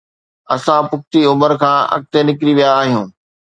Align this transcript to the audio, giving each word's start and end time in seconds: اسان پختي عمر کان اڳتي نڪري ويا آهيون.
اسان 0.55 0.81
پختي 0.91 1.21
عمر 1.31 1.51
کان 1.61 1.77
اڳتي 1.95 2.19
نڪري 2.29 2.53
ويا 2.57 2.69
آهيون. 2.81 3.07